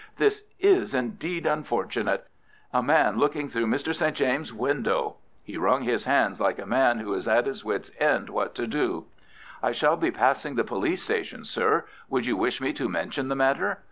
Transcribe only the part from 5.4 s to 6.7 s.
He wrung his hands like a